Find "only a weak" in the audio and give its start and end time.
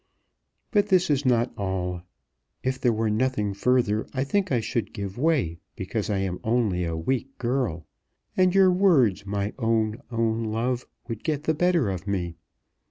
6.43-7.37